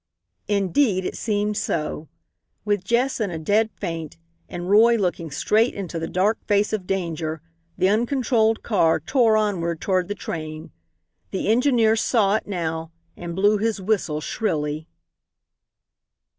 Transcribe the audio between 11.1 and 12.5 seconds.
The engineer saw it